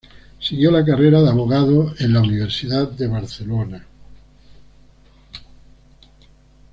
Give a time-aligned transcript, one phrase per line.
[0.39, 3.85] Siguió la carrera de abogado en la Universidad de Barcelona.